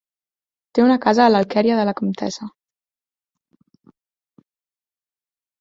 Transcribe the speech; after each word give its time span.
Té 0.77 0.85
una 0.85 0.95
casa 1.03 1.21
a 1.27 1.31
l'Alqueria 1.33 1.75
de 1.81 1.85
la 1.89 1.93
Comtessa. 2.01 2.49